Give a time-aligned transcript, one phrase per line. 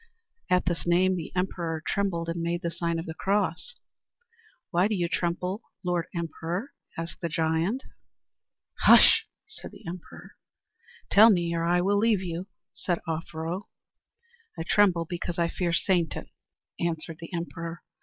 [0.49, 3.75] At this name the emperor trembled and made the sign of the cross.
[4.71, 7.83] "Why do you tremble, Lord Emperor?" asked the giant.
[8.85, 10.37] "Hush!" said the emperor.
[11.11, 13.67] "Tell me, or I will leave you," said Offero.
[14.57, 16.31] "I tremble because I fear Satan,"
[16.79, 17.83] answered the emperor.